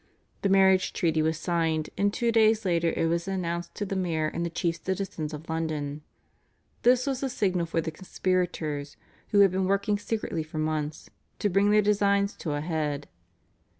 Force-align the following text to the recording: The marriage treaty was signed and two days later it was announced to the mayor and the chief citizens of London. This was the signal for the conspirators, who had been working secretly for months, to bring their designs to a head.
The 0.41 0.49
marriage 0.49 0.93
treaty 0.93 1.21
was 1.21 1.37
signed 1.37 1.91
and 1.95 2.11
two 2.11 2.31
days 2.31 2.65
later 2.65 2.89
it 2.95 3.05
was 3.05 3.27
announced 3.27 3.75
to 3.75 3.85
the 3.85 3.95
mayor 3.95 4.25
and 4.29 4.43
the 4.43 4.49
chief 4.49 4.83
citizens 4.83 5.31
of 5.31 5.47
London. 5.47 6.01
This 6.81 7.05
was 7.05 7.19
the 7.19 7.29
signal 7.29 7.67
for 7.67 7.81
the 7.81 7.91
conspirators, 7.91 8.97
who 9.27 9.41
had 9.41 9.51
been 9.51 9.65
working 9.65 9.99
secretly 9.99 10.41
for 10.41 10.57
months, 10.57 11.11
to 11.37 11.49
bring 11.49 11.69
their 11.69 11.83
designs 11.83 12.33
to 12.37 12.53
a 12.53 12.61
head. 12.61 13.09